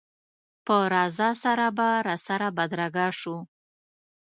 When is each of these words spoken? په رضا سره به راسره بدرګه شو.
په 0.65 0.77
رضا 0.93 1.29
سره 1.43 1.65
به 1.77 1.89
راسره 2.07 2.47
بدرګه 2.57 3.07
شو. 3.19 3.37